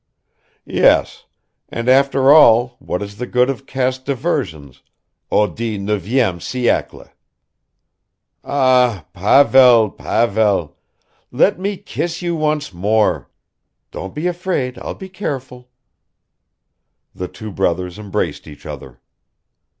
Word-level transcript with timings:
Yes, 0.65 1.25
and 1.69 1.87
after 1.87 2.31
all 2.33 2.75
what 2.79 3.03
is 3.03 3.17
the 3.17 3.27
good 3.27 3.51
of 3.51 3.67
caste 3.67 4.03
divisions 4.03 4.81
au 5.31 5.45
dix 5.45 5.79
neuvième 5.79 6.39
siècle?" 6.39 7.11
"Ah, 8.43 9.05
Pavel, 9.13 9.91
Pavel! 9.91 10.75
let 11.31 11.59
me 11.59 11.77
kiss 11.77 12.19
you 12.19 12.35
once 12.35 12.73
more! 12.73 13.29
Don't 13.91 14.15
be 14.15 14.25
afraid, 14.25 14.79
I'll 14.79 14.95
be 14.95 15.07
careful." 15.07 15.69
The 17.13 17.27
brothers 17.55 17.99
embraced 17.99 18.47
each 18.47 18.65
other. 18.65 18.99